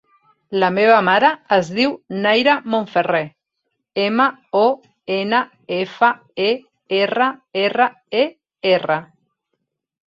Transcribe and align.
La 0.61 0.67
meva 0.77 1.01
mare 1.09 1.27
es 1.57 1.69
diu 1.79 1.93
Nayra 2.23 2.55
Monferrer: 2.75 3.21
ema, 4.07 4.27
o, 4.63 4.65
ena, 5.19 5.43
efa, 5.79 6.11
e, 6.49 6.53
erra, 7.05 7.31
erra, 7.67 7.91
e, 8.25 8.29
erra. 8.77 9.03